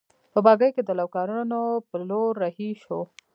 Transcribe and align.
په 0.33 0.39
بګۍ 0.45 0.69
کې 0.75 0.81
د 0.85 0.91
لوکارنو 0.99 1.61
په 1.89 1.97
لور 2.09 2.31
رهي 2.43 2.69
شوو. 2.81 3.01